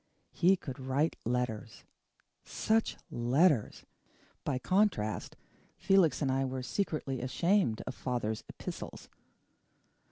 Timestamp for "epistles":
8.49-9.09